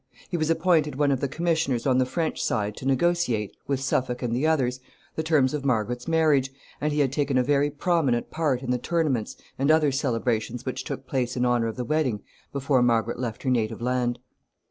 [0.31, 4.23] He was appointed one of the commissioners on the French side to negotiate, with Suffolk
[4.23, 4.79] and the others,
[5.13, 8.79] the terms of Margaret's marriage, and he had taken a very prominent part in the
[8.79, 13.43] tournaments and other celebrations which took place in honor of the wedding before Margaret left
[13.43, 14.17] her native land.